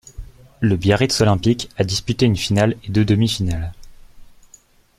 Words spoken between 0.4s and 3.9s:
Le Biarritz olympique a disputé une finale et deux demi-finales.